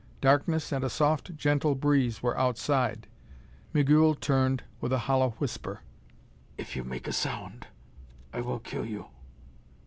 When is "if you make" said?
6.57-7.07